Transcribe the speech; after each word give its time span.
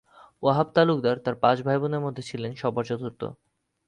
ওয়াহাব 0.43 0.67
তালুকদার 0.75 1.17
তার 1.17 1.35
পাঁচ 1.35 1.57
ভাইবোনের 1.61 2.01
মধ্যে 2.01 2.23
ছিলেন 2.23 2.51
সবার 2.55 2.85
চতুর্থ। 2.85 3.21